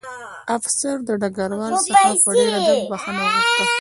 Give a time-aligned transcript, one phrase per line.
[0.57, 3.63] افسر له ډګروال څخه په ډېر ادب بښنه وغوښته